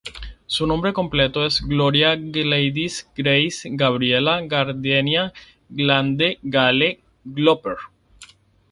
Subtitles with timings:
[0.47, 5.31] Su nombre completo es Gloria Gladys Grace Gabriella Gardenia
[5.69, 7.77] Glenda Gale Gopher.